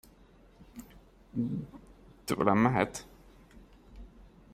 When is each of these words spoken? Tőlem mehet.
Tőlem 2.23 2.57
mehet. 2.57 3.07